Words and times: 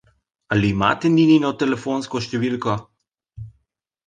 Ali 0.53 0.71
imate 0.75 1.11
Ninino 1.17 1.51
telefonsko 1.65 2.23
številko? 2.29 2.75